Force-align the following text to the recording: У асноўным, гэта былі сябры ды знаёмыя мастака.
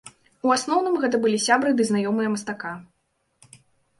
У 0.47 0.51
асноўным, 0.53 0.95
гэта 1.03 1.19
былі 1.25 1.41
сябры 1.47 1.75
ды 1.81 1.85
знаёмыя 1.89 2.31
мастака. 2.37 2.71